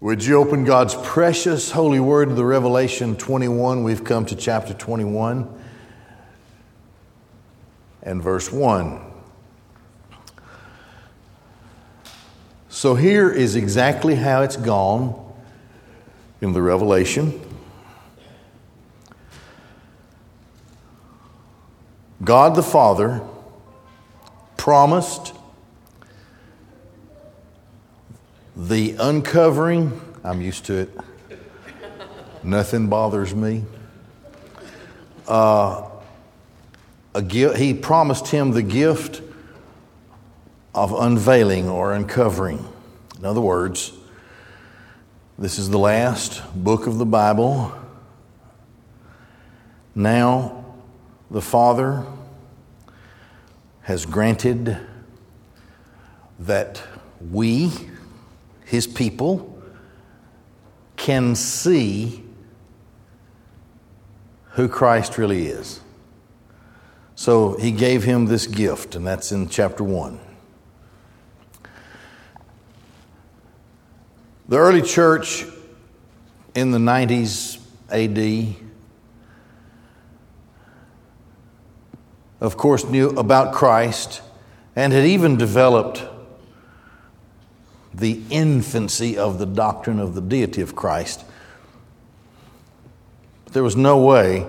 [0.00, 3.84] Would you open God's precious holy word to the Revelation 21?
[3.84, 5.48] We've come to chapter 21
[8.02, 9.00] and verse 1.
[12.68, 15.32] So here is exactly how it's gone
[16.40, 17.40] in the Revelation.
[22.22, 23.22] God the Father
[24.56, 25.33] promised
[28.56, 30.90] the uncovering, I'm used to it,
[32.42, 33.64] nothing bothers me.
[35.26, 35.88] Uh,
[37.14, 39.22] a, he promised him the gift
[40.74, 42.64] of unveiling or uncovering.
[43.18, 43.92] In other words,
[45.38, 47.72] this is the last book of the Bible.
[49.94, 50.64] Now,
[51.30, 52.04] the Father
[53.82, 54.78] has granted
[56.40, 56.82] that
[57.30, 57.70] we,
[58.64, 59.50] his people,
[60.96, 62.22] can see
[64.50, 65.80] who Christ really is.
[67.14, 70.18] So he gave him this gift, and that's in chapter 1.
[74.48, 75.46] The early church
[76.54, 77.58] in the 90s
[77.90, 78.56] AD,
[82.40, 84.20] of course, knew about Christ
[84.76, 86.04] and had even developed
[87.96, 91.24] the infancy of the doctrine of the deity of Christ.
[93.52, 94.46] There was no way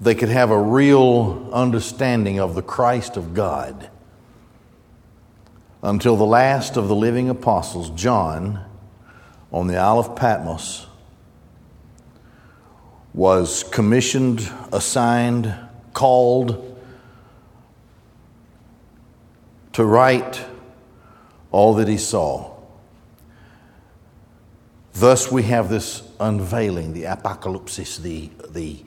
[0.00, 3.90] they could have a real understanding of the Christ of God
[5.82, 8.64] until the last of the living apostles, John,
[9.52, 10.86] on the Isle of Patmos,
[13.12, 15.54] was commissioned, assigned,
[15.92, 16.68] called
[19.74, 20.44] to write
[21.52, 22.50] all that he saw.
[24.94, 28.84] Thus, we have this unveiling, the apocalypse, the, the,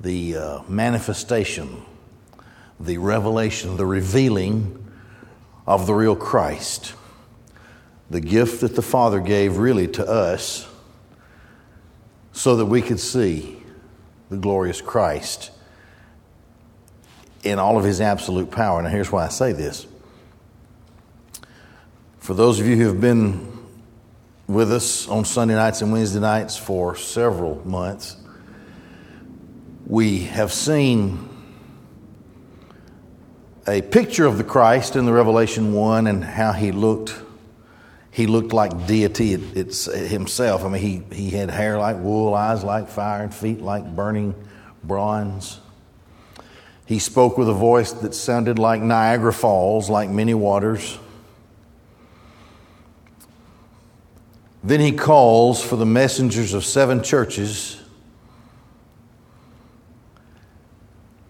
[0.00, 1.82] the uh, manifestation,
[2.80, 4.84] the revelation, the revealing
[5.66, 6.94] of the real Christ.
[8.08, 10.68] The gift that the Father gave really to us
[12.32, 13.60] so that we could see
[14.30, 15.50] the glorious Christ
[17.42, 18.82] in all of his absolute power.
[18.82, 19.86] Now, here's why I say this.
[22.26, 23.56] For those of you who have been
[24.48, 28.16] with us on Sunday nights and Wednesday nights for several months,
[29.86, 31.28] we have seen
[33.68, 37.14] a picture of the Christ in the Revelation 1 and how he looked.
[38.10, 40.64] He looked like deity it's uh, himself.
[40.64, 44.34] I mean, he, he had hair like wool, eyes like fire, and feet like burning
[44.82, 45.60] bronze.
[46.86, 50.98] He spoke with a voice that sounded like Niagara Falls, like many waters.
[54.66, 57.80] Then he calls for the messengers of seven churches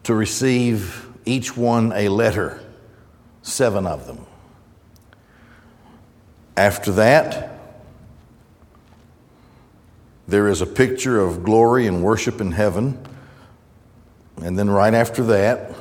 [0.05, 2.59] to receive each one a letter,
[3.43, 4.25] seven of them.
[6.57, 7.61] After that,
[10.27, 12.99] there is a picture of glory and worship in heaven.
[14.41, 15.75] And then, right after that,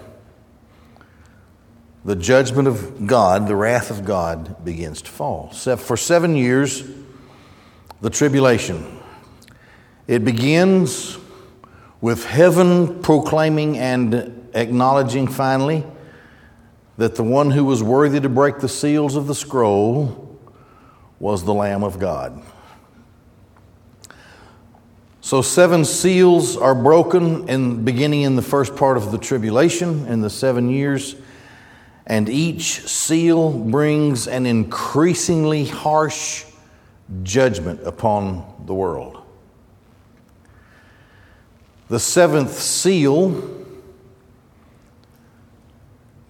[2.04, 5.52] the judgment of God, the wrath of God, begins to fall.
[5.52, 6.84] For seven years,
[8.02, 9.00] the tribulation.
[10.08, 11.18] It begins
[12.02, 15.84] with heaven proclaiming and acknowledging finally
[16.98, 20.40] that the one who was worthy to break the seals of the scroll
[21.20, 22.42] was the Lamb of God.
[25.22, 30.22] So, seven seals are broken in beginning in the first part of the tribulation in
[30.22, 31.16] the seven years,
[32.06, 36.46] and each seal brings an increasingly harsh
[37.24, 39.22] judgment upon the world.
[41.88, 43.66] The seventh seal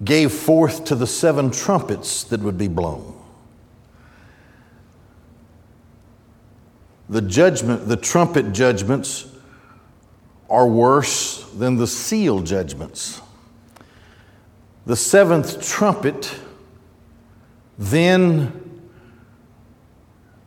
[0.04, 3.14] gave forth to the seven trumpets that would be blown.
[7.08, 9.28] The judgment, the trumpet judgments
[10.50, 13.22] are worse than the seal judgments.
[14.86, 16.36] The seventh trumpet
[17.78, 18.65] then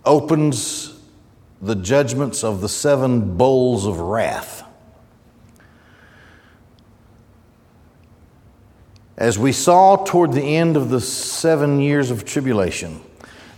[0.08, 0.98] opens
[1.60, 4.64] the judgments of the seven bowls of wrath.
[9.16, 13.00] As we saw toward the end of the seven years of tribulation,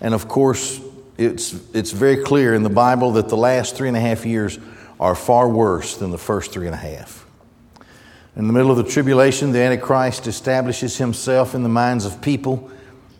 [0.00, 0.81] and of course,
[1.17, 4.58] it's, it's very clear in the Bible that the last three and a half years
[4.99, 7.26] are far worse than the first three and a half.
[8.35, 12.70] In the middle of the tribulation, the Antichrist establishes himself in the minds of people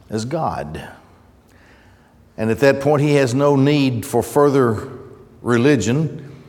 [0.09, 0.89] as God.
[2.41, 4.89] And at that point, he has no need for further
[5.43, 6.43] religion.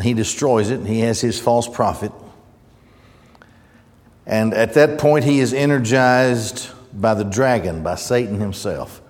[0.00, 0.86] He destroys it.
[0.86, 2.12] He has his false prophet.
[4.26, 9.02] And at that point, he is energized by the dragon, by Satan himself.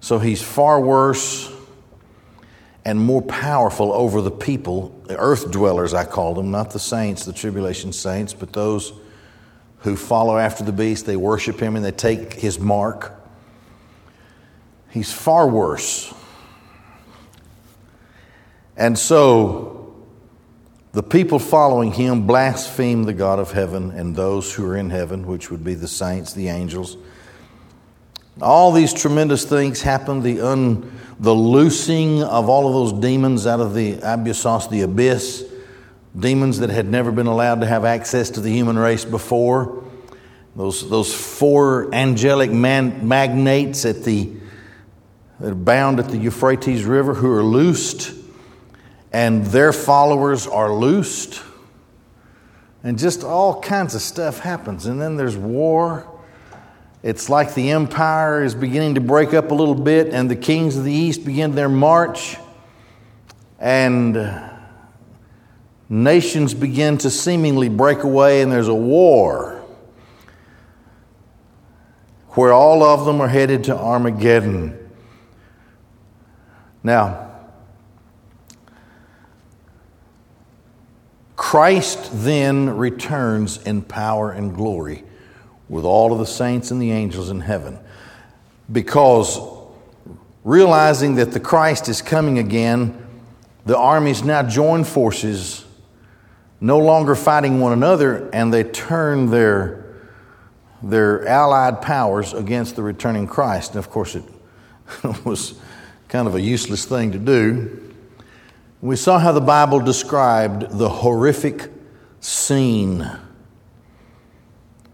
[0.00, 1.52] So he's far worse
[2.82, 7.26] and more powerful over the people, the earth dwellers, I call them, not the saints,
[7.26, 8.94] the tribulation saints, but those
[9.80, 11.04] who follow after the beast.
[11.04, 13.21] They worship him and they take his mark.
[14.92, 16.12] He's far worse.
[18.76, 19.94] And so
[20.92, 25.26] the people following him blaspheme the God of heaven and those who are in heaven,
[25.26, 26.98] which would be the saints, the angels.
[28.40, 30.22] All these tremendous things happen.
[30.22, 35.44] The, un, the loosing of all of those demons out of the abyssos, the abyss,
[36.18, 39.84] demons that had never been allowed to have access to the human race before.
[40.54, 44.30] Those, those four angelic man, magnates at the,
[45.42, 48.14] that are bound at the Euphrates River who are loosed,
[49.12, 51.42] and their followers are loosed.
[52.82, 54.86] And just all kinds of stuff happens.
[54.86, 56.08] And then there's war
[57.02, 60.76] it's like the empire is beginning to break up a little bit, and the kings
[60.76, 62.36] of the east begin their march,
[63.58, 64.40] and
[65.88, 69.64] nations begin to seemingly break away, and there's a war
[72.30, 74.78] where all of them are headed to Armageddon.
[76.84, 77.30] Now,
[81.36, 85.04] Christ then returns in power and glory
[85.68, 87.78] with all of the saints and the angels in heaven.
[88.70, 89.38] Because
[90.44, 93.06] realizing that the Christ is coming again,
[93.64, 95.64] the armies now join forces,
[96.60, 100.00] no longer fighting one another, and they turn their,
[100.82, 103.72] their allied powers against the returning Christ.
[103.72, 104.24] And of course, it
[105.24, 105.54] was
[106.12, 107.90] kind of a useless thing to do.
[108.82, 111.70] We saw how the Bible described the horrific
[112.20, 113.10] scene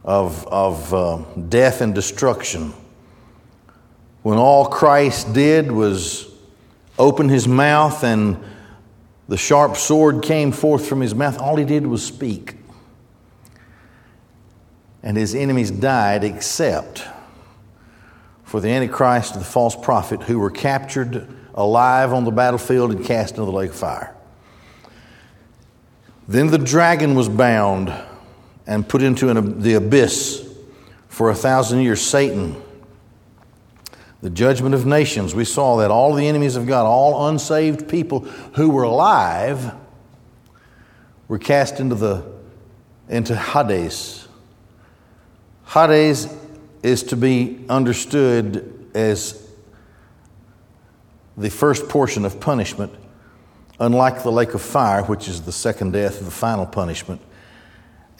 [0.05, 1.17] of, of uh,
[1.49, 2.73] death and destruction.
[4.23, 6.31] When all Christ did was
[7.01, 8.39] open his mouth and
[9.27, 12.55] the sharp sword came forth from his mouth, all he did was speak.
[15.03, 17.03] And his enemies died except
[18.49, 23.05] for the Antichrist and the false prophet who were captured alive on the battlefield and
[23.05, 24.17] cast into the lake of fire.
[26.27, 27.93] Then the dragon was bound
[28.67, 30.49] and put into an, the abyss
[31.09, 32.01] for a thousand years.
[32.01, 32.57] Satan,
[34.23, 38.21] the judgment of nations, we saw that all the enemies of God, all unsaved people
[38.55, 39.75] who were alive,
[41.29, 42.25] were cast into the
[43.11, 44.27] into Hades.
[45.67, 46.27] Hades
[46.83, 49.49] is to be understood as
[51.37, 52.93] the first portion of punishment,
[53.81, 57.21] unlike the lake of fire, which is the second death, the final punishment.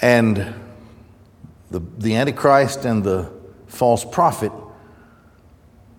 [0.01, 0.55] And
[1.71, 3.31] the, the Antichrist and the
[3.67, 4.53] false prophet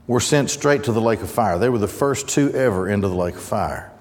[0.07, 1.59] were sent straight to the lake of fire.
[1.59, 3.91] They were the first two ever into the lake of fire.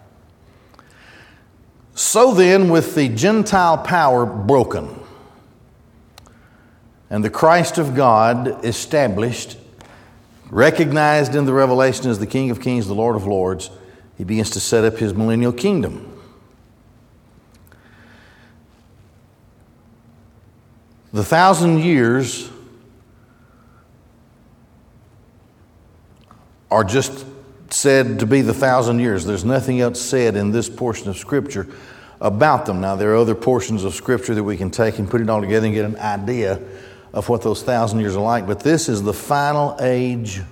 [1.94, 4.88] So then, with the Gentile power broken
[7.10, 9.56] and the Christ of God established,
[10.50, 13.70] recognized in the revelation as the King of Kings, the Lord of Lords,
[14.16, 16.14] he begins to set up his millennial kingdom.
[21.12, 22.50] The thousand years
[26.70, 27.24] are just
[27.70, 29.24] said to be the thousand years.
[29.24, 31.66] There's nothing else said in this portion of Scripture
[32.20, 32.80] about them.
[32.80, 35.40] Now, there are other portions of Scripture that we can take and put it all
[35.40, 36.60] together and get an idea
[37.12, 40.42] of what those thousand years are like, but this is the final age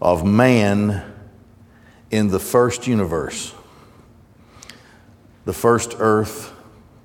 [0.00, 1.02] of man
[2.10, 3.54] in the first universe,
[5.44, 6.52] the first earth,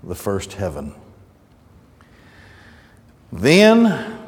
[0.04, 0.94] the first heaven.
[3.32, 4.20] Then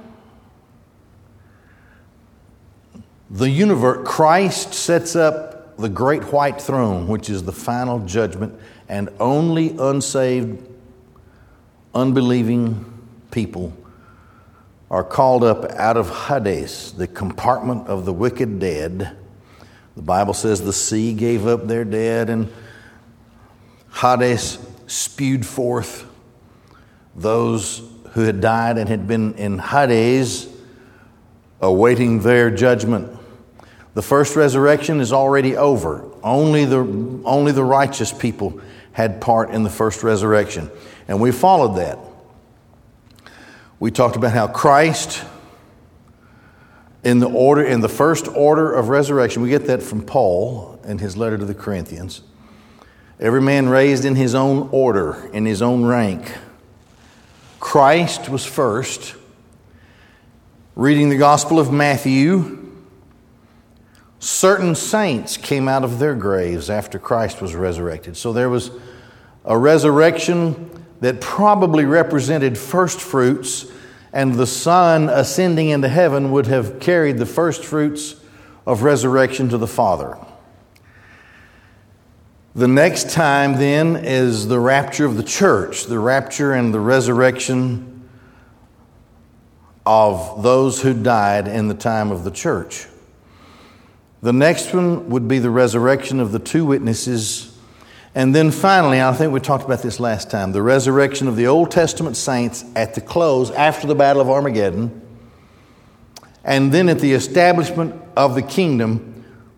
[3.29, 8.57] the universe, Christ sets up the great white throne, which is the final judgment,
[8.87, 10.65] and only unsaved,
[11.93, 12.85] unbelieving
[13.31, 13.73] people
[14.89, 19.17] are called up out of Hades, the compartment of the wicked dead.
[19.95, 22.51] The Bible says the sea gave up their dead, and
[23.93, 26.05] Hades spewed forth
[27.15, 30.47] those who had died and had been in Hades
[31.61, 33.17] awaiting their judgment.
[33.93, 36.05] The first resurrection is already over.
[36.21, 36.79] Only the,
[37.25, 38.59] only the righteous people
[38.91, 40.69] had part in the first resurrection.
[41.07, 41.97] And we followed that.
[43.85, 45.23] We talked about how Christ
[47.03, 49.43] in the order in the first order of resurrection.
[49.43, 52.23] We get that from Paul in his letter to the Corinthians.
[53.19, 56.35] Every man raised in his own order, in his own rank.
[57.59, 59.13] Christ was first.
[60.75, 62.73] Reading the Gospel of Matthew,
[64.17, 68.17] certain saints came out of their graves after Christ was resurrected.
[68.17, 68.71] So there was
[69.45, 73.67] a resurrection that probably represented first fruits,
[74.15, 78.15] and the Son ascending into heaven would have carried the first fruits
[78.65, 80.17] of resurrection to the Father.
[82.55, 88.07] The next time, then, is the rapture of the church, the rapture and the resurrection
[89.85, 92.87] of those who died in the time of the church.
[94.21, 97.54] The next one would be the resurrection of the two witnesses.
[98.15, 101.47] And then finally, I think we talked about this last time the resurrection of the
[101.47, 105.01] Old Testament saints at the close after the Battle of Armageddon.
[106.43, 109.15] And then at the establishment of the kingdom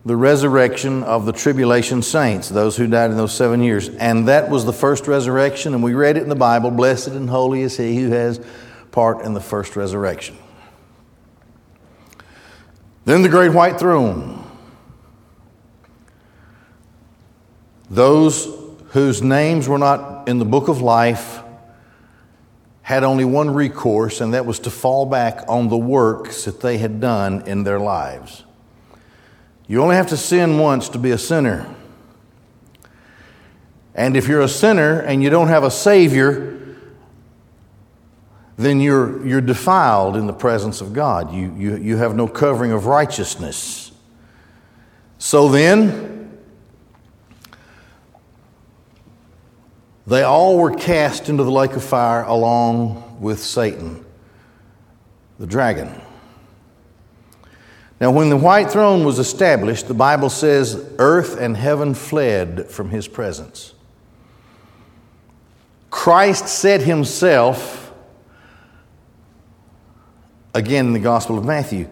[0.08, 3.90] the resurrection of the tribulation saints, those who died in those seven years.
[3.90, 7.28] And that was the first resurrection, and we read it in the Bible Blessed and
[7.28, 8.40] holy is he who has
[8.90, 10.38] part in the first resurrection.
[13.04, 14.37] Then the great white throne.
[17.98, 18.48] Those
[18.90, 21.40] whose names were not in the book of life
[22.80, 26.78] had only one recourse, and that was to fall back on the works that they
[26.78, 28.44] had done in their lives.
[29.66, 31.74] You only have to sin once to be a sinner.
[33.96, 36.76] And if you're a sinner and you don't have a Savior,
[38.56, 41.34] then you're, you're defiled in the presence of God.
[41.34, 43.90] You, you, you have no covering of righteousness.
[45.18, 46.17] So then,
[50.08, 54.04] they all were cast into the lake of fire along with Satan,
[55.38, 56.00] the dragon.
[58.00, 62.90] Now, when the white throne was established, the Bible says earth and heaven fled from
[62.90, 63.74] his presence.
[65.90, 67.92] Christ said himself,
[70.54, 71.88] again in the Gospel of Matthew,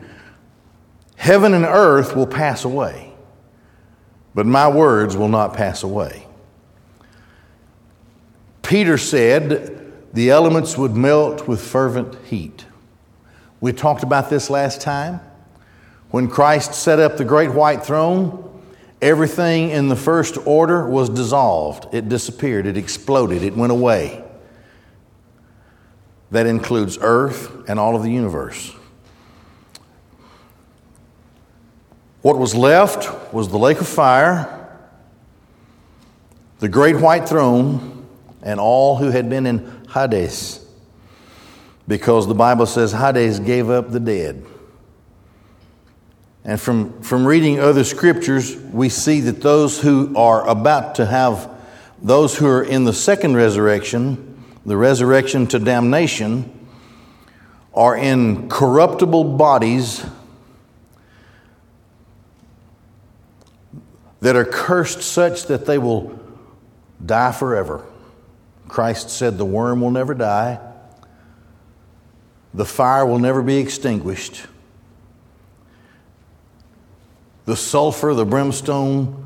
[1.16, 3.12] Heaven and earth will pass away,
[4.35, 6.25] but my words will not pass away.
[8.66, 12.64] Peter said the elements would melt with fervent heat.
[13.61, 15.20] We talked about this last time.
[16.11, 18.42] When Christ set up the great white throne,
[19.00, 21.94] everything in the first order was dissolved.
[21.94, 24.25] It disappeared, it exploded, it went away.
[26.32, 28.73] That includes earth and all of the universe.
[32.23, 34.76] What was left was the lake of fire,
[36.58, 37.95] the great white throne,
[38.46, 40.64] and all who had been in Hades.
[41.88, 44.46] Because the Bible says Hades gave up the dead.
[46.44, 51.50] And from, from reading other scriptures, we see that those who are about to have,
[52.00, 56.68] those who are in the second resurrection, the resurrection to damnation,
[57.74, 60.06] are in corruptible bodies
[64.20, 66.16] that are cursed such that they will
[67.04, 67.84] die forever.
[68.68, 70.58] Christ said the worm will never die,
[72.52, 74.46] the fire will never be extinguished
[77.46, 79.25] the sulfur, the brimstone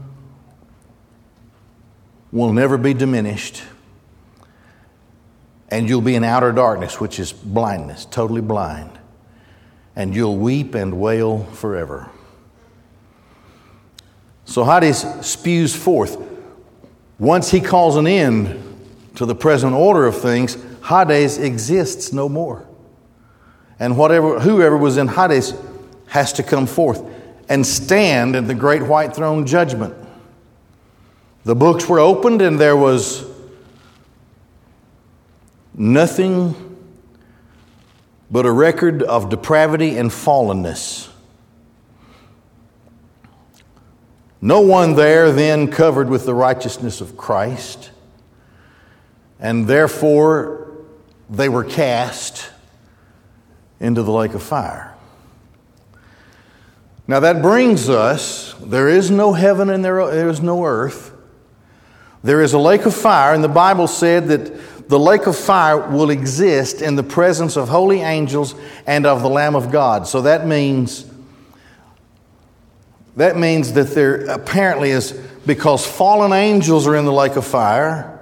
[2.31, 3.63] will never be diminished.
[5.71, 8.91] And you'll be in outer darkness, which is blindness, totally blind.
[9.97, 12.11] And you'll weep and wail forever.
[14.45, 16.19] So Hades spews forth.
[17.19, 18.70] Once he calls an end
[19.21, 20.57] to the present order of things,
[20.89, 22.67] Hades exists no more.
[23.79, 25.53] And whatever, whoever was in Hades
[26.07, 27.05] has to come forth
[27.47, 29.95] and stand in the great white throne judgment.
[31.45, 33.27] The books were opened, and there was
[35.75, 36.79] nothing
[38.31, 41.11] but a record of depravity and fallenness.
[44.41, 47.91] No one there then covered with the righteousness of Christ,
[49.41, 50.73] and therefore
[51.29, 52.51] they were cast
[53.81, 54.95] into the lake of fire.
[57.09, 61.13] Now that brings us, there is no heaven and there, is no earth.
[62.23, 65.89] There is a lake of fire, and the Bible said that the lake of fire
[65.89, 68.55] will exist in the presence of holy angels
[68.87, 70.07] and of the Lamb of God.
[70.07, 71.07] So that means
[73.17, 75.13] that means that there apparently is
[75.47, 78.20] because fallen angels are in the lake of fire,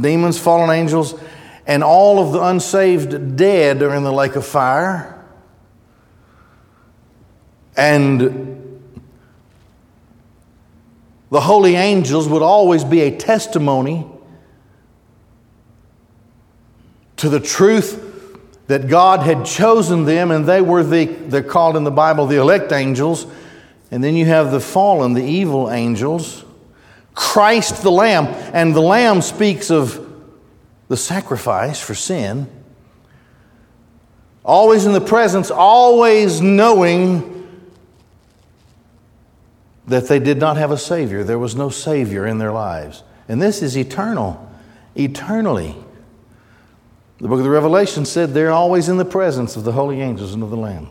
[0.00, 1.14] demons, fallen angels,
[1.66, 5.12] and all of the unsaved dead are in the lake of fire
[7.76, 8.80] And
[11.30, 14.06] the holy angels would always be a testimony
[17.16, 18.08] to the truth
[18.66, 22.36] that God had chosen them and they were the, they're called in the Bible the
[22.36, 23.26] elect angels.
[23.90, 26.41] And then you have the fallen, the evil angels.
[27.14, 28.26] Christ the Lamb.
[28.52, 30.08] And the Lamb speaks of
[30.88, 32.48] the sacrifice for sin.
[34.44, 37.30] Always in the presence, always knowing
[39.86, 41.24] that they did not have a Savior.
[41.24, 43.02] There was no Savior in their lives.
[43.28, 44.50] And this is eternal,
[44.94, 45.76] eternally.
[47.18, 50.34] The book of the Revelation said they're always in the presence of the holy angels
[50.34, 50.88] and of the Lamb.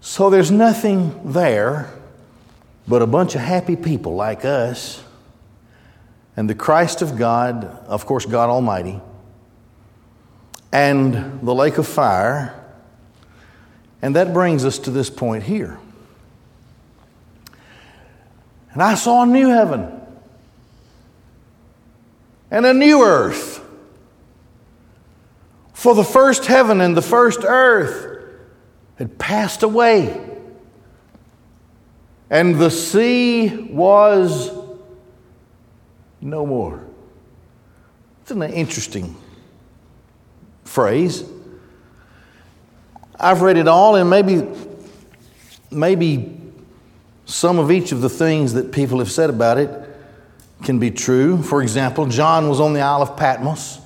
[0.00, 1.92] So there's nothing there
[2.86, 5.02] but a bunch of happy people like us
[6.36, 9.00] and the Christ of God, of course, God Almighty,
[10.72, 12.58] and the lake of fire.
[14.00, 15.78] And that brings us to this point here.
[18.72, 20.00] And I saw a new heaven
[22.50, 23.60] and a new earth.
[25.72, 28.22] For the first heaven and the first earth
[28.96, 30.31] had passed away,
[32.32, 34.50] and the sea was
[36.22, 36.82] no more.
[38.24, 39.14] Isn't that interesting
[40.64, 41.24] phrase?
[43.20, 44.48] I've read it all, and maybe,
[45.70, 46.40] maybe
[47.26, 49.70] some of each of the things that people have said about it
[50.64, 51.42] can be true.
[51.42, 53.78] For example, John was on the Isle of Patmos.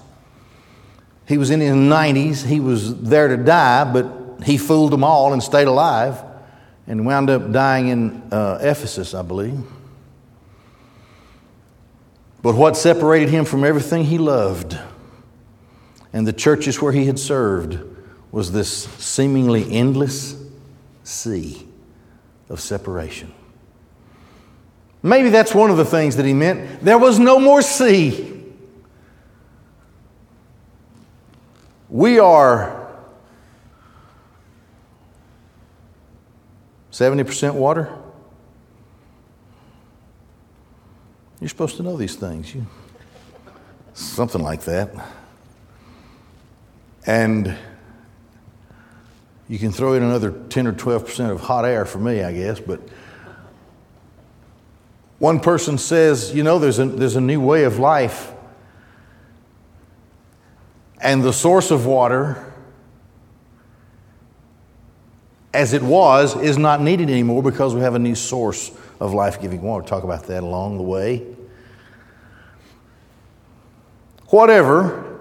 [1.27, 2.47] He was in his 90s.
[2.47, 6.23] He was there to die, but he fooled them all and stayed alive
[6.87, 9.61] and wound up dying in uh, Ephesus, I believe.
[12.43, 14.79] But what separated him from everything he loved
[16.13, 17.79] and the churches where he had served
[18.31, 20.37] was this seemingly endless
[21.05, 21.67] sea
[22.49, 23.33] of separation.
[25.03, 26.81] Maybe that's one of the things that he meant.
[26.83, 28.45] There was no more sea.
[31.89, 32.76] We are
[36.97, 37.95] 70% water.
[41.43, 42.55] You're supposed to know these things.
[42.55, 42.65] You,
[43.93, 44.95] something like that.
[47.05, 47.55] And
[49.47, 52.61] you can throw in another 10 or 12% of hot air for me, I guess,
[52.61, 52.81] but
[55.19, 58.33] one person says, you know, there's a, there's a new way of life
[61.03, 62.55] and the source of water,
[65.57, 69.41] as it was, is not needed anymore because we have a new source of life
[69.41, 69.83] giving water.
[69.83, 71.27] We'll talk about that along the way.
[74.29, 75.19] Whatever,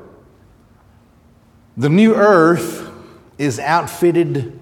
[1.78, 2.90] the new earth
[3.38, 4.60] is outfitted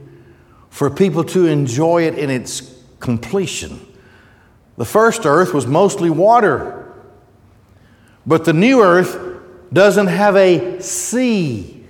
[0.69, 3.79] for people to enjoy it in its completion.
[4.77, 6.93] The first earth was mostly water,
[8.25, 9.17] but the new earth
[9.71, 11.85] doesn't have a sea.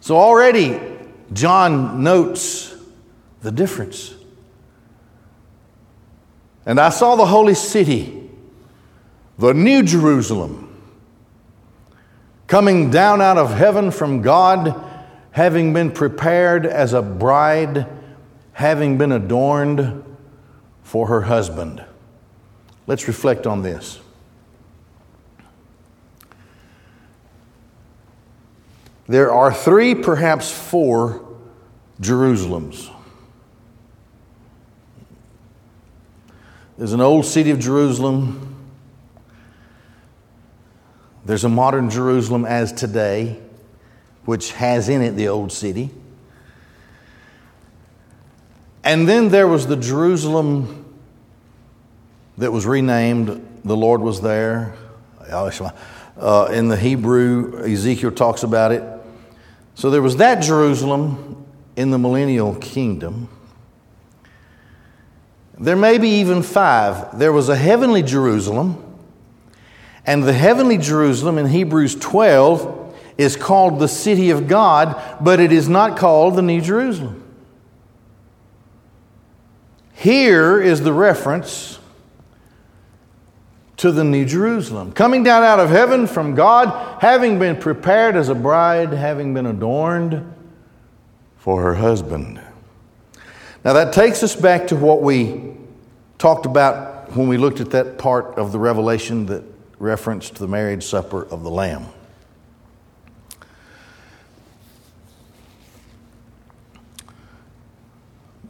[0.00, 0.91] So already,
[1.32, 2.74] John notes
[3.40, 4.14] the difference.
[6.64, 8.30] And I saw the holy city,
[9.38, 10.68] the new Jerusalem,
[12.46, 14.80] coming down out of heaven from God,
[15.32, 17.86] having been prepared as a bride,
[18.52, 20.04] having been adorned
[20.82, 21.84] for her husband.
[22.86, 23.98] Let's reflect on this.
[29.12, 31.36] There are three, perhaps four
[32.00, 32.90] Jerusalems.
[36.78, 38.56] There's an old city of Jerusalem.
[41.26, 43.38] There's a modern Jerusalem as today,
[44.24, 45.90] which has in it the old city.
[48.82, 50.86] And then there was the Jerusalem
[52.38, 54.74] that was renamed, the Lord was there.
[55.30, 58.91] Uh, in the Hebrew, Ezekiel talks about it.
[59.74, 63.28] So there was that Jerusalem in the millennial kingdom.
[65.58, 67.18] There may be even five.
[67.18, 68.82] There was a heavenly Jerusalem,
[70.04, 75.52] and the heavenly Jerusalem in Hebrews 12 is called the city of God, but it
[75.52, 77.22] is not called the New Jerusalem.
[79.94, 81.78] Here is the reference
[83.82, 88.28] to the New Jerusalem, coming down out of heaven from God, having been prepared as
[88.28, 90.32] a bride, having been adorned
[91.36, 92.40] for her husband.
[93.64, 95.56] Now that takes us back to what we
[96.16, 99.42] talked about when we looked at that part of the revelation that
[99.80, 101.86] referenced the marriage supper of the Lamb.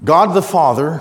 [0.04, 1.00] God the Father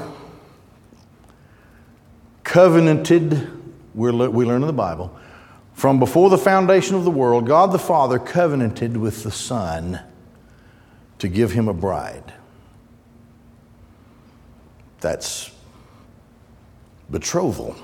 [2.45, 3.60] covenanted,
[3.93, 5.17] we learn in the Bible,
[5.73, 9.99] from before the foundation of the world, God the Father covenanted with the Son
[11.19, 12.33] to give him a bride.
[14.99, 15.51] That's
[17.09, 17.75] betrothal.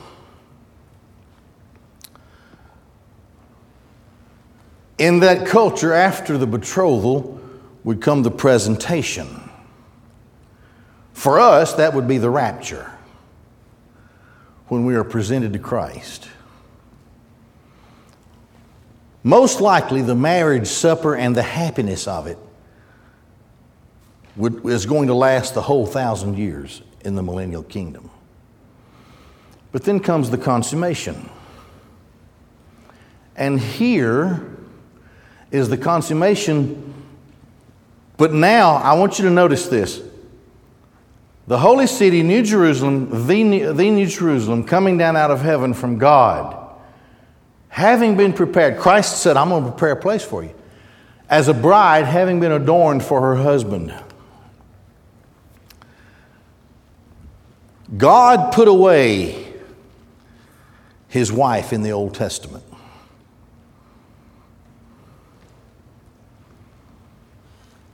[4.97, 7.39] In that culture, after the betrothal
[7.83, 9.49] would come the presentation.
[11.13, 12.91] For us, that would be the rapture
[14.67, 16.27] when we are presented to Christ.
[19.23, 22.37] Most likely, the marriage supper and the happiness of it
[24.37, 28.09] would, is going to last the whole thousand years in the millennial kingdom.
[29.71, 31.29] But then comes the consummation.
[33.35, 34.57] And here
[35.51, 36.93] is the consummation.
[38.17, 40.01] But now, I want you to notice this.
[41.47, 45.73] The holy city, New Jerusalem, the New, the New Jerusalem, coming down out of heaven
[45.73, 46.57] from God,
[47.69, 50.53] having been prepared, Christ said, I'm going to prepare a place for you.
[51.29, 53.93] As a bride, having been adorned for her husband.
[57.95, 59.53] God put away
[61.07, 62.63] his wife in the Old Testament.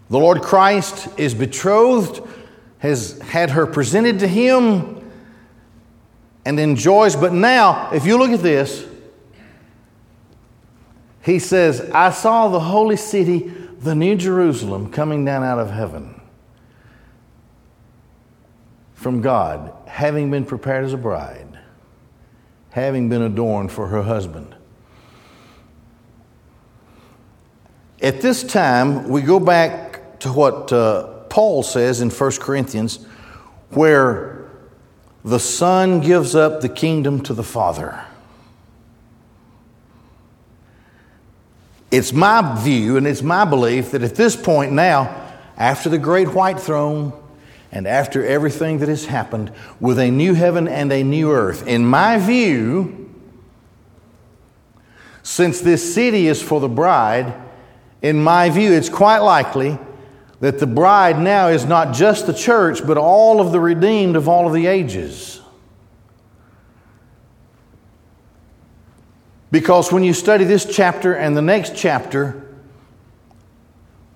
[0.09, 2.21] The Lord Christ is betrothed,
[2.83, 5.09] has had her presented to him,
[6.43, 7.15] and enjoys.
[7.15, 8.85] But now, if you look at this,
[11.23, 16.19] he says, I saw the holy city, the New Jerusalem, coming down out of heaven
[18.95, 21.57] from God, having been prepared as a bride,
[22.71, 24.53] having been adorned for her husband.
[28.01, 33.03] At this time, we go back to what uh, Paul says in 1 Corinthians,
[33.71, 34.51] where
[35.25, 38.05] the Son gives up the kingdom to the Father.
[41.89, 46.35] It's my view and it's my belief that at this point now, after the great
[46.35, 47.13] white throne,
[47.71, 51.65] and after everything that has happened with a new heaven and a new earth.
[51.65, 53.11] In my view,
[55.23, 57.33] since this city is for the bride,
[58.03, 59.79] in my view, it's quite likely
[60.43, 64.27] that the bride now is not just the church, but all of the redeemed of
[64.27, 65.39] all of the ages.
[69.51, 72.45] Because when you study this chapter and the next chapter,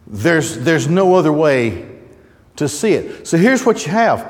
[0.05, 1.87] there's, there's no other way
[2.57, 3.25] to see it.
[3.25, 4.29] So here's what you have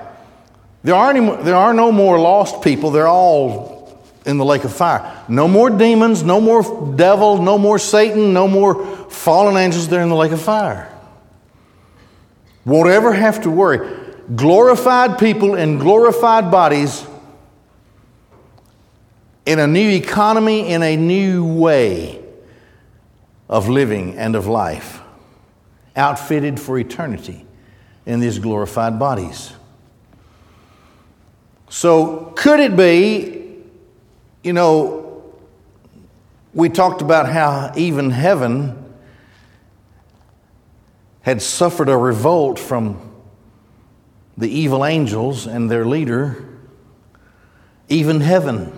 [0.83, 4.71] there are, any, there are no more lost people, they're all in the lake of
[4.71, 5.25] fire.
[5.27, 10.09] No more demons, no more devil, no more Satan, no more fallen angels, they're in
[10.09, 10.93] the lake of fire.
[12.67, 13.97] Won't ever have to worry.
[14.35, 17.07] Glorified people in glorified bodies
[19.45, 22.21] in a new economy, in a new way
[23.47, 24.99] of living and of life,
[25.95, 27.45] outfitted for eternity
[28.05, 29.53] in these glorified bodies.
[31.69, 33.55] So, could it be,
[34.43, 35.23] you know,
[36.53, 38.86] we talked about how even heaven
[41.27, 42.97] had suffered a revolt from
[44.37, 46.47] the evil angels and their leader,
[47.89, 48.71] even heaven.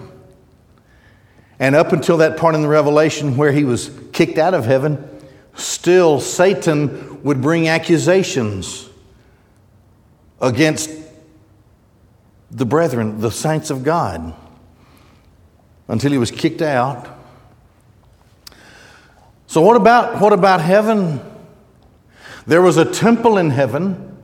[1.59, 5.07] And up until that part in the Revelation where he was kicked out of heaven,
[5.53, 8.89] still Satan would bring accusations
[10.41, 10.89] against
[12.49, 14.33] the brethren, the saints of God,
[15.87, 17.15] until he was kicked out.
[19.45, 21.28] So, what about, what about heaven?
[22.49, 24.17] There was a temple in heaven.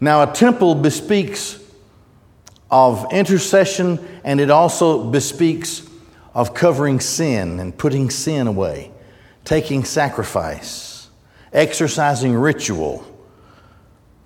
[0.00, 1.62] Now, a temple bespeaks
[2.70, 5.86] of intercession and it also bespeaks
[6.32, 8.90] of covering sin and putting sin away,
[9.44, 11.10] taking sacrifice,
[11.52, 13.04] exercising ritual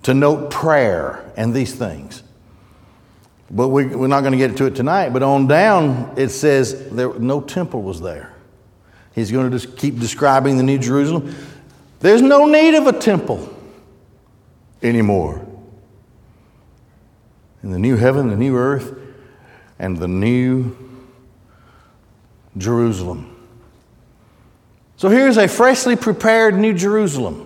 [0.03, 2.23] to note prayer and these things.
[3.51, 5.09] But we, are not going to get to it tonight.
[5.09, 8.31] But on down, it says there no temple was there.
[9.13, 11.35] He's going to just keep describing the New Jerusalem.
[11.99, 13.53] There's no need of a temple
[14.81, 15.45] anymore.
[17.61, 18.97] In the new heaven, the new earth,
[19.77, 20.75] and the new
[22.57, 23.35] Jerusalem.
[24.97, 27.45] So here's a freshly prepared New Jerusalem.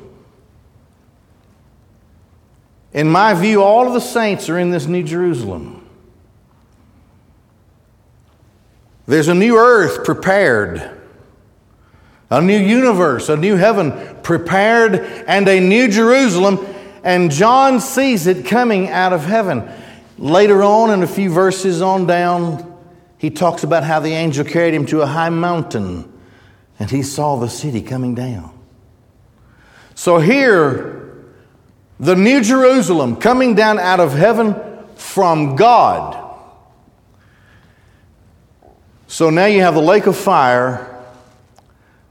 [2.94, 5.88] In my view, all of the saints are in this New Jerusalem.
[9.08, 11.02] There's a new earth prepared,
[12.34, 14.96] a new universe, a new heaven prepared,
[15.28, 16.66] and a new Jerusalem.
[17.04, 19.70] and John sees it coming out of heaven.
[20.18, 22.76] Later on, in a few verses on down,
[23.20, 26.12] he talks about how the angel carried him to a high mountain
[26.80, 28.52] and he saw the city coming down.
[29.94, 31.24] So here,
[32.00, 34.56] the New Jerusalem coming down out of heaven
[34.96, 36.20] from God.
[39.08, 40.93] So now you have the lake of fire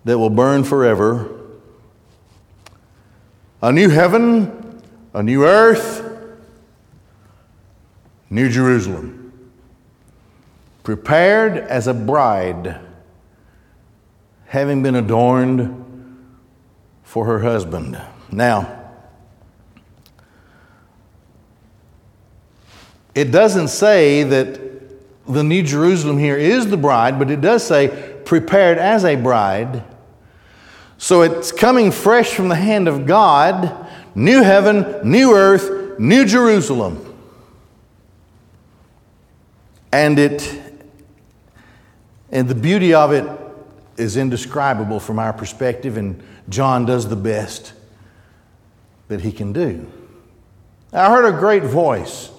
[0.05, 1.41] that will burn forever,
[3.61, 4.83] a new heaven,
[5.15, 6.09] a new earth,
[8.31, 9.33] New Jerusalem,
[10.83, 12.81] prepared as a bride,
[14.47, 15.79] having been adorned
[17.03, 18.01] for her husband.
[18.31, 18.81] Now,
[23.15, 24.59] it doesn't say that
[25.27, 29.85] the New Jerusalem here is the bride, but it does say prepared as a bride.
[31.03, 37.05] So it's coming fresh from the hand of God, new heaven, new earth, new Jerusalem.
[39.91, 40.63] And it
[42.31, 43.29] and the beauty of it
[43.97, 47.73] is indescribable from our perspective, and John does the best
[49.09, 49.91] that he can do.
[50.93, 52.31] I heard a great voice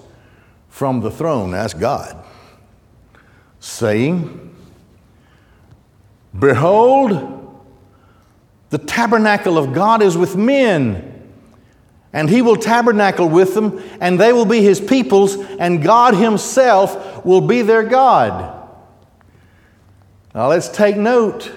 [0.70, 2.16] from the throne, that's God,
[3.60, 4.56] saying,
[6.36, 7.33] Behold,
[8.74, 11.12] the tabernacle of God is with men
[12.12, 17.24] and he will tabernacle with them, and they will be his peoples, and God himself
[17.24, 18.68] will be their God.
[20.34, 21.52] Now let's take note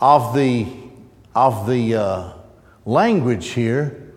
[0.00, 0.66] of the,
[1.34, 2.32] of the uh,
[2.86, 4.14] language here.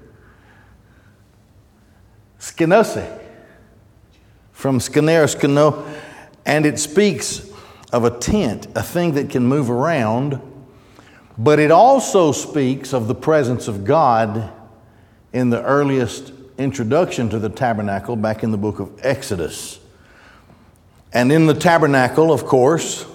[2.39, 3.19] Skenose,
[4.53, 5.85] from skenero skeno,
[6.45, 7.49] and it speaks
[7.91, 10.41] of a tent, a thing that can move around,
[11.39, 14.51] but it also speaks of the presence of God
[15.31, 19.79] in the earliest introduction to the tabernacle back in the book of Exodus.
[21.13, 23.05] And in the tabernacle, of course,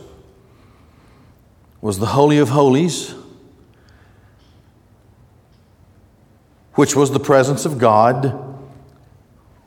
[1.82, 3.14] was the Holy of Holies,
[6.72, 8.58] which was the presence of God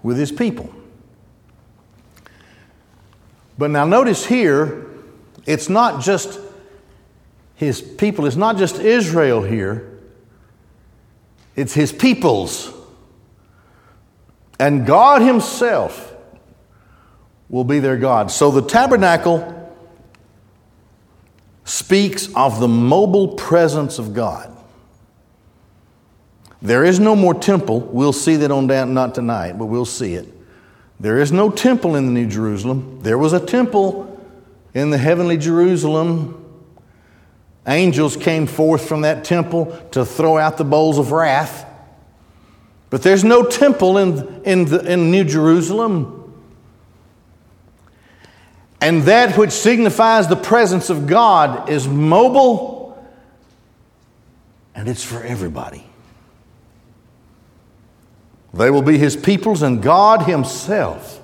[0.01, 0.73] with his people.
[3.55, 4.87] But now notice here,
[5.45, 6.39] it's not just
[7.57, 9.97] his people, it's not just Israel here
[11.57, 12.71] it's his people's.
[14.59, 16.15] And God himself
[17.49, 18.31] will be their God.
[18.31, 19.53] So the tabernacle
[21.65, 24.55] speaks of the mobile presence of God.
[26.61, 27.81] There is no more temple.
[27.81, 30.27] We'll see that on down, not tonight, but we'll see it.
[30.99, 32.99] There is no temple in the New Jerusalem.
[33.01, 34.05] There was a temple
[34.73, 36.46] in the heavenly Jerusalem
[37.67, 41.65] Angels came forth from that temple to throw out the bowls of wrath.
[42.89, 46.13] But there's no temple in, in, the, in New Jerusalem.
[48.79, 52.77] And that which signifies the presence of God is mobile
[54.77, 55.83] and it's for everybody.
[58.53, 61.21] They will be his peoples, and God himself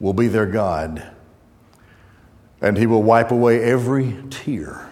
[0.00, 1.12] will be their God
[2.60, 4.90] and he will wipe away every tear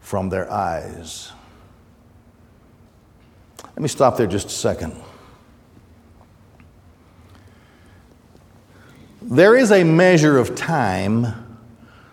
[0.00, 1.32] from their eyes.
[3.64, 4.94] Let me stop there just a second.
[9.22, 11.58] There is a measure of time.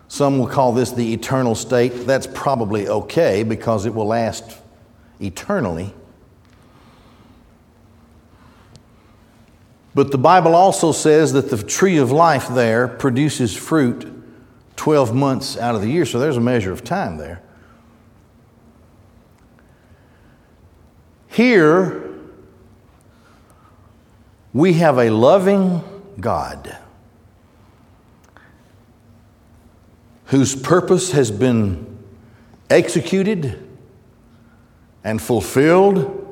[0.08, 1.90] Some will call this the eternal state.
[2.06, 4.58] That's probably okay because it will last
[5.20, 5.92] eternally.
[10.00, 14.10] But the Bible also says that the tree of life there produces fruit
[14.76, 17.42] 12 months out of the year, so there's a measure of time there.
[21.28, 22.14] Here,
[24.54, 25.84] we have a loving
[26.18, 26.78] God
[30.28, 31.98] whose purpose has been
[32.70, 33.68] executed
[35.04, 36.29] and fulfilled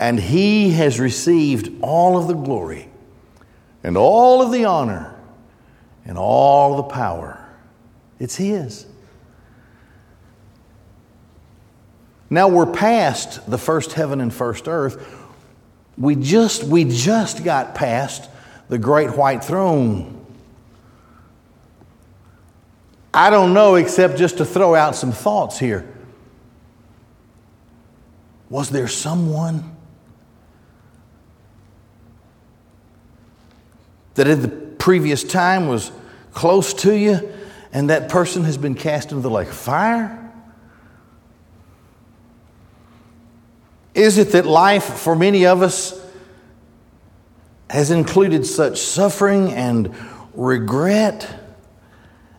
[0.00, 2.88] and he has received all of the glory
[3.84, 5.14] and all of the honor
[6.06, 7.46] and all the power.
[8.18, 8.86] It's his.
[12.30, 15.06] Now we're past the first heaven and first earth.
[15.98, 18.30] We just, we just got past
[18.70, 20.16] the great white throne.
[23.12, 25.86] I don't know, except just to throw out some thoughts here.
[28.48, 29.76] Was there someone
[34.20, 35.90] that at the previous time was
[36.34, 37.32] close to you
[37.72, 40.30] and that person has been cast into the lake of fire?
[43.94, 45.98] Is it that life for many of us
[47.70, 49.96] has included such suffering and
[50.34, 51.26] regret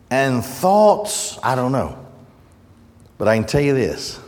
[0.08, 1.36] and thoughts?
[1.42, 1.98] I don't know.
[3.18, 4.20] But I can tell you this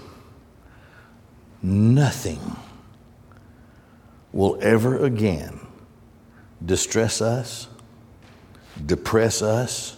[1.62, 2.40] nothing
[4.32, 5.63] will ever again
[6.64, 7.68] distress us,
[8.86, 9.96] depress us,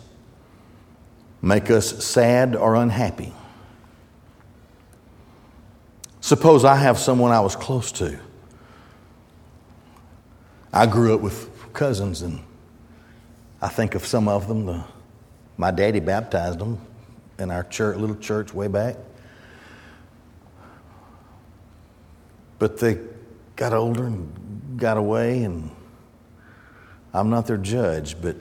[1.43, 3.33] make us sad or unhappy.
[6.21, 8.19] Suppose I have someone I was close to.
[10.73, 12.43] I grew up with cousins, and
[13.63, 14.67] I think of some of them.
[14.67, 14.85] The,
[15.57, 16.81] my daddy baptized them
[17.39, 18.97] in our church, little church way back.
[22.59, 22.99] But they
[23.55, 25.71] got older and got away, and
[27.17, 28.37] I'm not their judge, but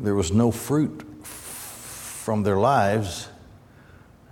[0.00, 3.28] there was no fruit from their lives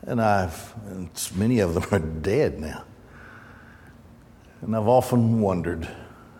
[0.06, 2.84] and I've, and many of them are dead now.
[4.60, 5.88] And I've often wondered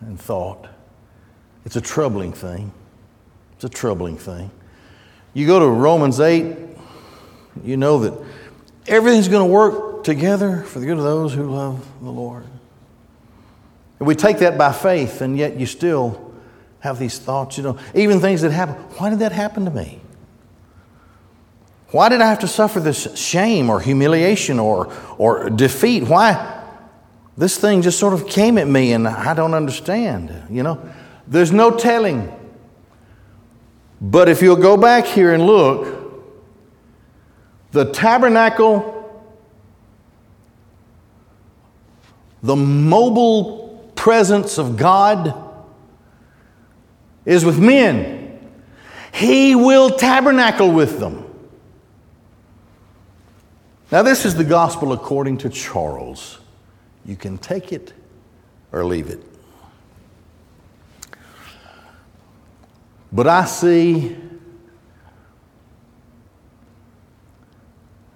[0.00, 0.68] and thought,
[1.64, 2.72] it's a troubling thing.
[3.54, 4.50] It's a troubling thing.
[5.34, 6.56] You go to Romans 8,
[7.64, 8.26] you know that
[8.86, 12.44] everything's going to work together for the good of those who love the Lord.
[14.02, 16.34] And we take that by faith, and yet you still
[16.80, 18.74] have these thoughts, you know, even things that happen.
[18.98, 20.00] Why did that happen to me?
[21.92, 26.02] Why did I have to suffer this shame or humiliation or, or defeat?
[26.02, 26.64] Why?
[27.36, 30.48] This thing just sort of came at me and I don't understand.
[30.50, 30.82] You know,
[31.28, 32.28] there's no telling.
[34.00, 36.26] But if you'll go back here and look,
[37.70, 39.24] the tabernacle,
[42.42, 43.61] the mobile
[44.02, 45.32] presence of God
[47.24, 48.36] is with men.
[49.14, 51.24] He will tabernacle with them.
[53.92, 56.40] Now, this is the gospel according to Charles.
[57.06, 57.92] You can take it
[58.72, 59.22] or leave it.
[63.12, 64.16] But I see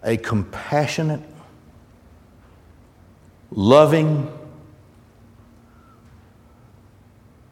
[0.03, 1.23] a compassionate,
[3.53, 4.33] loving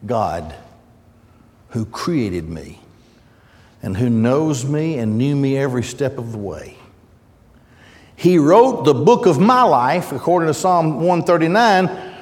[0.06, 0.54] God
[1.70, 2.80] who created me
[3.82, 6.76] and who knows me and knew me every step of the way.
[8.16, 12.14] He wrote the book of my life, according to Psalm 139,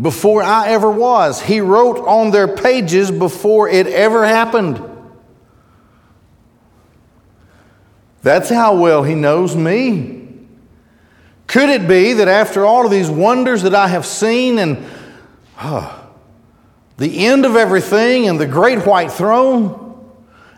[0.00, 1.40] before I ever was.
[1.40, 4.82] He wrote on their pages before it ever happened.
[8.22, 10.28] That's how well He knows me.
[11.46, 14.84] Could it be that after all of these wonders that I have seen and
[15.56, 16.03] uh,
[16.96, 19.80] the end of everything and the great white throne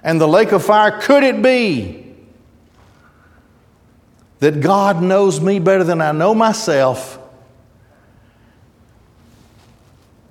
[0.02, 2.06] and the lake of fire, could it be
[4.38, 7.18] that God knows me better than I know myself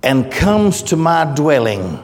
[0.05, 2.01] and comes to my dwelling.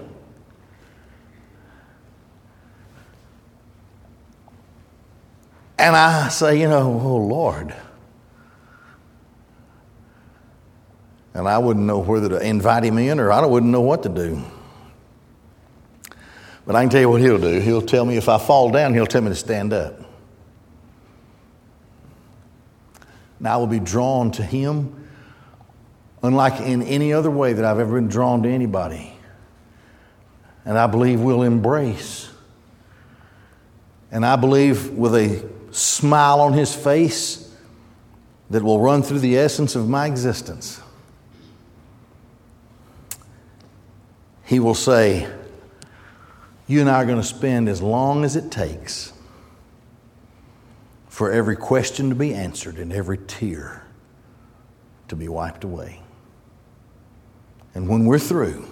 [5.77, 7.75] And I say, you know, oh Lord.
[11.33, 14.09] And I wouldn't know whether to invite him in or I wouldn't know what to
[14.09, 14.43] do.
[16.65, 17.59] But I can tell you what he'll do.
[17.59, 20.01] He'll tell me if I fall down, he'll tell me to stand up.
[23.41, 25.09] and I will be drawn to Him,
[26.21, 29.11] unlike in any other way that I've ever been drawn to anybody.
[30.63, 32.29] And I believe we'll embrace.
[34.11, 37.51] And I believe with a smile on His face
[38.51, 40.79] that will run through the essence of my existence.
[44.51, 45.29] He will say,
[46.67, 49.13] You and I are going to spend as long as it takes
[51.07, 53.87] for every question to be answered and every tear
[55.07, 56.01] to be wiped away.
[57.73, 58.69] And when we're through,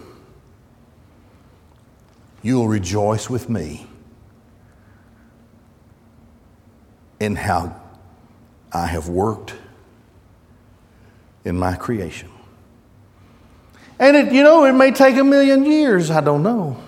[2.41, 3.87] you'll rejoice with me
[7.21, 7.73] in how
[8.73, 9.55] I have worked
[11.45, 12.29] in my creation.
[13.99, 16.81] And it, you know, it may take a million years, I don't know.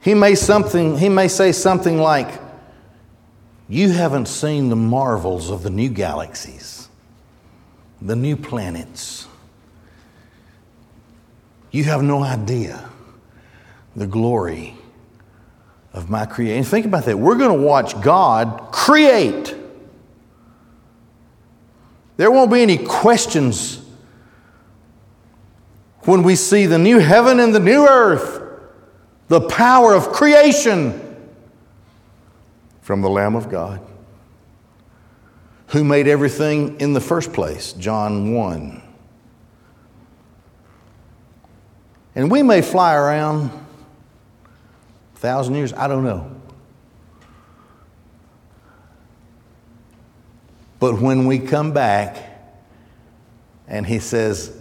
[0.00, 2.28] He may, something, he may say something like,
[3.68, 6.88] You haven't seen the marvels of the new galaxies,
[8.00, 9.26] the new planets.
[11.70, 12.88] You have no idea
[13.96, 14.74] the glory
[15.92, 16.64] of my creation.
[16.64, 17.18] Think about that.
[17.18, 19.54] We're going to watch God create.
[22.16, 23.84] There won't be any questions
[26.02, 28.42] when we see the new heaven and the new earth
[29.28, 31.00] the power of creation
[32.82, 33.80] from the Lamb of God.
[35.68, 38.80] who made everything in the first place, John 1.
[42.14, 43.50] And we may fly around
[45.16, 46.30] a thousand years, I don't know.
[50.84, 52.18] But when we come back
[53.66, 54.54] and he says,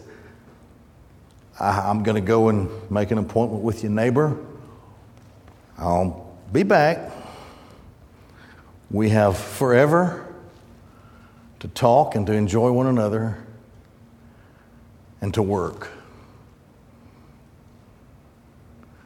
[1.59, 4.38] I'm going to go and make an appointment with your neighbor,
[5.78, 7.11] I'll be back.
[8.89, 10.34] We have forever
[11.59, 13.43] to talk and to enjoy one another
[15.19, 15.89] and to work.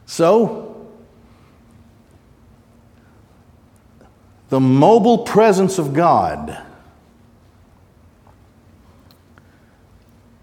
[0.06, 0.88] So,
[4.50, 6.66] the mobile presence of God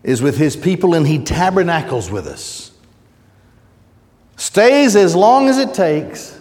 [0.05, 2.71] is with his people and he tabernacles with us.
[4.37, 6.39] Stays as long as it takes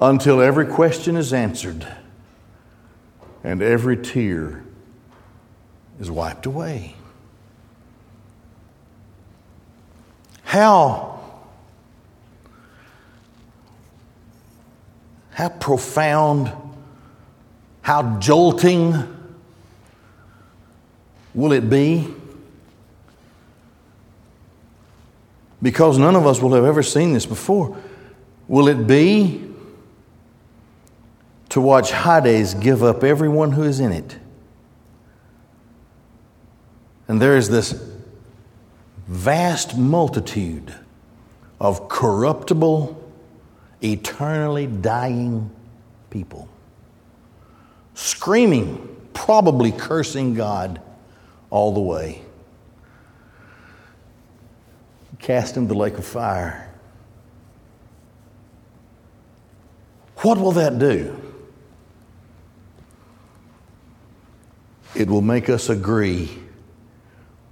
[0.00, 1.86] until every question is answered
[3.44, 4.64] and every tear
[6.00, 6.96] is wiped away.
[10.42, 11.20] How,
[15.30, 16.50] how profound,
[17.82, 19.17] how jolting
[21.34, 22.14] will it be?
[25.60, 27.76] Because none of us will have ever seen this before.
[28.46, 29.44] Will it be
[31.48, 34.18] to watch Hades give up everyone who is in it?
[37.08, 37.74] And there is this
[39.06, 40.74] vast multitude
[41.60, 43.10] of corruptible,
[43.82, 45.50] eternally dying
[46.10, 46.48] people,
[47.94, 50.80] screaming, probably cursing God
[51.50, 52.22] all the way.
[55.18, 56.72] Cast into the lake of fire.
[60.18, 61.16] What will that do?
[64.94, 66.28] It will make us agree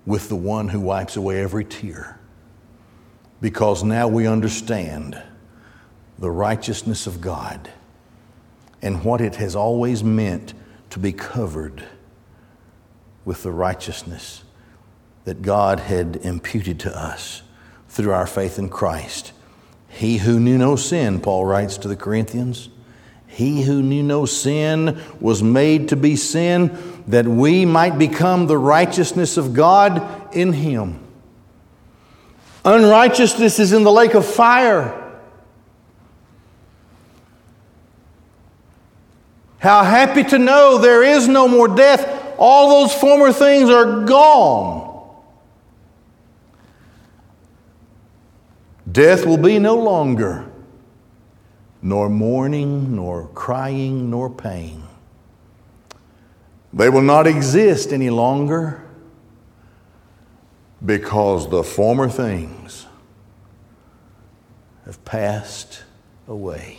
[0.04, 2.18] with the one who wipes away every tear
[3.40, 5.20] because now we understand
[6.18, 7.70] the righteousness of God
[8.82, 10.54] and what it has always meant
[10.90, 11.84] to be covered
[13.26, 14.42] with the righteousness
[15.24, 17.42] that God had imputed to us
[17.88, 19.32] through our faith in Christ.
[19.88, 22.70] He who knew no sin, Paul writes to the Corinthians,
[23.26, 28.56] he who knew no sin was made to be sin that we might become the
[28.56, 31.00] righteousness of God in him.
[32.64, 35.02] Unrighteousness is in the lake of fire.
[39.58, 44.86] How happy to know there is no more death all those former things are gone.
[48.90, 50.48] Death will be no longer,
[51.82, 54.82] nor mourning, nor crying, nor pain.
[56.72, 58.82] They will not exist any longer
[60.84, 62.86] because the former things
[64.84, 65.82] have passed
[66.28, 66.78] away.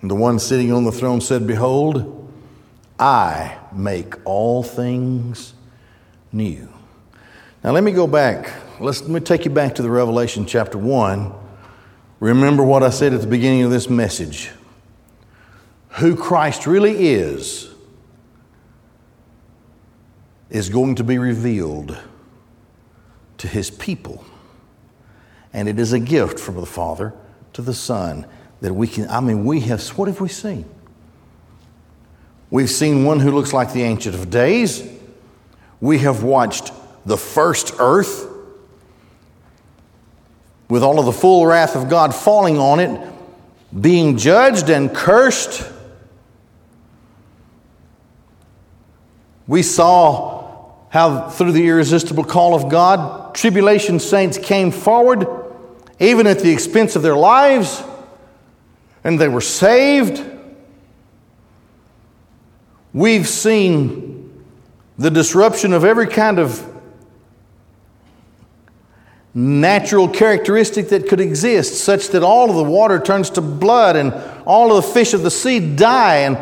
[0.00, 2.23] And the one sitting on the throne said, Behold,
[2.98, 5.54] I make all things
[6.32, 6.68] new.
[7.62, 8.52] Now, let me go back.
[8.80, 11.32] Let's, let me take you back to the Revelation chapter 1.
[12.20, 14.50] Remember what I said at the beginning of this message.
[15.90, 17.70] Who Christ really is,
[20.50, 21.98] is going to be revealed
[23.38, 24.24] to his people.
[25.52, 27.14] And it is a gift from the Father
[27.54, 28.26] to the Son
[28.60, 30.64] that we can, I mean, we have, what have we seen?
[32.54, 34.88] We've seen one who looks like the Ancient of Days.
[35.80, 36.70] We have watched
[37.04, 38.30] the first earth
[40.68, 43.12] with all of the full wrath of God falling on it,
[43.80, 45.68] being judged and cursed.
[49.48, 55.26] We saw how, through the irresistible call of God, tribulation saints came forward,
[55.98, 57.82] even at the expense of their lives,
[59.02, 60.33] and they were saved.
[62.94, 64.44] We've seen
[64.96, 66.64] the disruption of every kind of
[69.34, 74.14] natural characteristic that could exist, such that all of the water turns to blood and
[74.46, 76.38] all of the fish of the sea die, and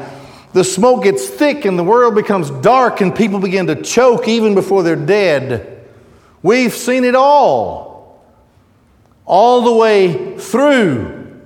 [0.53, 4.55] the smoke gets thick and the world becomes dark, and people begin to choke even
[4.55, 5.89] before they're dead.
[6.43, 8.23] We've seen it all,
[9.25, 11.41] all the way through.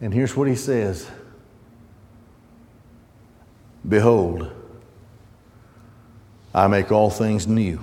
[0.00, 1.10] And here's what he says.
[3.88, 4.50] Behold,
[6.54, 7.80] I make all things new.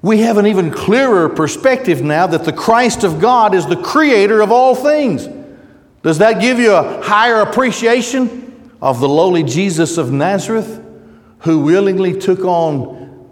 [0.00, 4.40] we have an even clearer perspective now that the Christ of God is the creator
[4.40, 5.28] of all things.
[6.02, 10.84] Does that give you a higher appreciation of the lowly Jesus of Nazareth
[11.40, 13.30] who willingly took on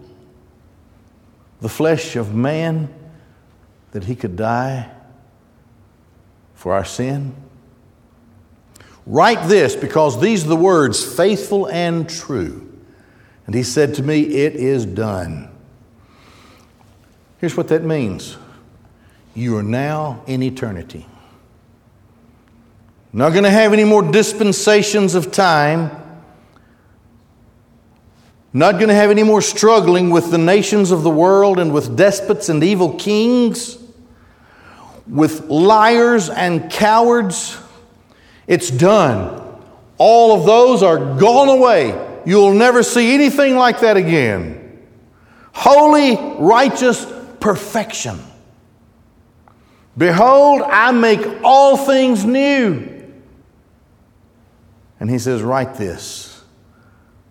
[1.59, 2.87] the flesh of man
[3.91, 4.89] that he could die
[6.53, 7.35] for our sin?
[9.05, 12.67] Write this because these are the words faithful and true.
[13.45, 15.49] And he said to me, It is done.
[17.39, 18.37] Here's what that means
[19.33, 21.07] you are now in eternity.
[23.13, 25.91] Not going to have any more dispensations of time.
[28.53, 31.95] Not going to have any more struggling with the nations of the world and with
[31.95, 33.77] despots and evil kings,
[35.07, 37.57] with liars and cowards.
[38.51, 39.63] It's done.
[39.97, 42.21] All of those are gone away.
[42.25, 44.85] You'll never see anything like that again.
[45.53, 47.07] Holy, righteous,
[47.39, 48.19] perfection.
[49.97, 53.09] Behold, I make all things new.
[54.99, 56.43] And he says, Write this.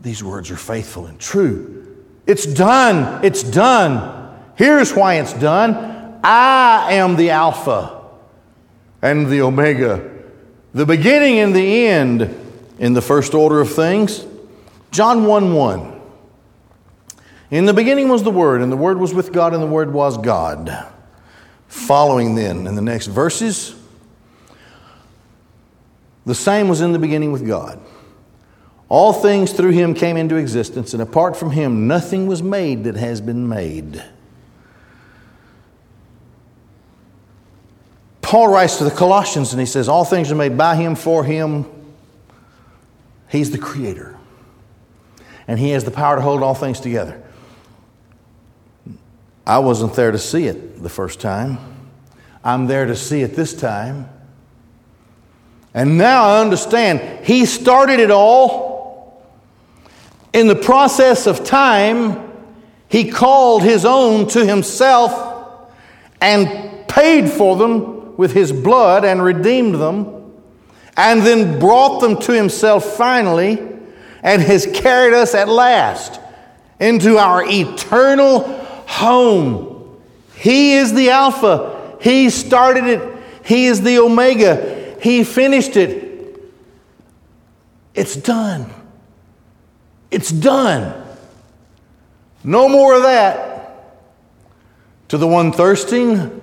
[0.00, 2.02] These words are faithful and true.
[2.26, 3.22] It's done.
[3.22, 4.38] It's done.
[4.56, 8.06] Here's why it's done I am the Alpha
[9.02, 10.09] and the Omega,
[10.72, 12.34] the beginning and the end
[12.78, 14.24] in the first order of things.
[14.90, 16.00] John 1 1.
[17.50, 19.92] In the beginning was the Word, and the Word was with God, and the Word
[19.92, 20.86] was God.
[21.66, 23.74] Following then in the next verses,
[26.26, 27.80] the same was in the beginning with God.
[28.88, 32.96] All things through him came into existence, and apart from him, nothing was made that
[32.96, 34.02] has been made.
[38.30, 41.24] Paul writes to the Colossians and he says, All things are made by him, for
[41.24, 41.66] him.
[43.28, 44.16] He's the creator.
[45.48, 47.20] And he has the power to hold all things together.
[49.44, 51.58] I wasn't there to see it the first time.
[52.44, 54.08] I'm there to see it this time.
[55.74, 59.28] And now I understand He started it all.
[60.32, 62.30] In the process of time,
[62.86, 65.68] He called His own to Himself
[66.20, 70.34] and paid for them with His blood and redeemed them,
[70.94, 73.58] and then brought them to Himself finally,
[74.22, 76.20] and has carried us at last
[76.78, 78.40] into our eternal
[78.86, 79.98] home.
[80.34, 81.96] He is the Alpha.
[82.02, 83.22] He started it.
[83.42, 84.98] He is the Omega.
[85.00, 86.42] He finished it.
[87.94, 88.70] It's done.
[90.10, 90.92] It's done.
[92.44, 93.48] No more of that.
[95.08, 96.39] To the one thirsting,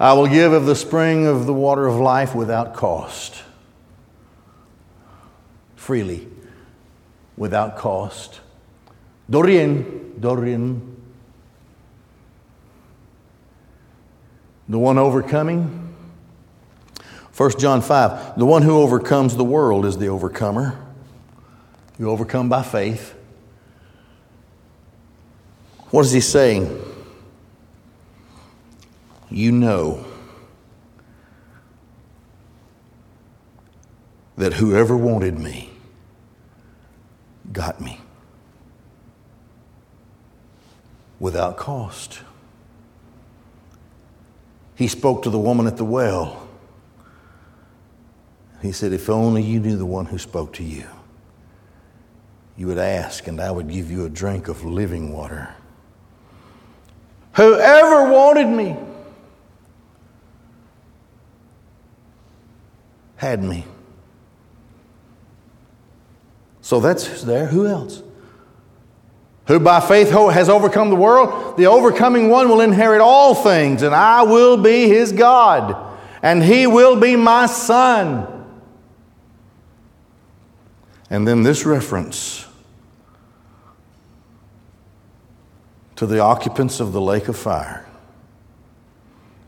[0.00, 3.42] I will give of the spring of the water of life without cost.
[5.74, 6.28] Freely,
[7.36, 8.40] without cost.
[9.30, 10.94] Dorean, Dorean.
[14.68, 15.94] The one overcoming.
[17.36, 18.38] 1 John 5.
[18.38, 20.78] The one who overcomes the world is the overcomer.
[21.98, 23.14] You overcome by faith.
[25.90, 26.87] What is he saying?
[29.30, 30.04] You know
[34.36, 35.70] that whoever wanted me
[37.52, 38.00] got me
[41.18, 42.20] without cost.
[44.76, 46.48] He spoke to the woman at the well.
[48.62, 50.86] He said, If only you knew the one who spoke to you,
[52.56, 55.54] you would ask, and I would give you a drink of living water.
[57.34, 58.76] Whoever wanted me
[63.18, 63.64] had me.
[66.62, 67.46] So that's there.
[67.46, 68.02] Who else?
[69.48, 73.94] who by faith has overcome the world, the overcoming one will inherit all things, and
[73.94, 78.26] I will be his God, and he will be my son.
[81.08, 82.46] And then this reference
[85.96, 87.86] to the occupants of the lake of fire,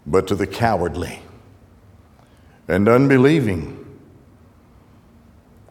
[0.06, 1.20] but to the cowardly
[2.70, 3.76] and unbelieving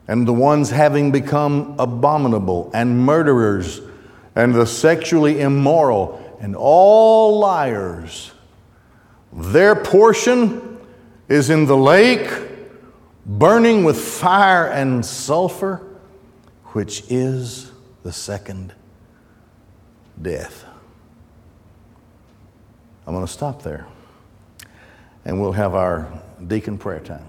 [0.07, 3.79] and the ones having become abominable and murderers
[4.35, 8.31] and the sexually immoral and all liars.
[9.31, 10.79] Their portion
[11.27, 12.27] is in the lake,
[13.25, 15.85] burning with fire and sulfur,
[16.73, 17.71] which is
[18.01, 18.73] the second
[20.19, 20.65] death.
[23.05, 23.85] I'm going to stop there,
[25.23, 26.11] and we'll have our
[26.47, 27.28] deacon prayer time.